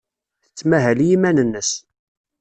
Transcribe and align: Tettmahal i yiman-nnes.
Tettmahal 0.45 0.99
i 1.01 1.07
yiman-nnes. 1.09 1.71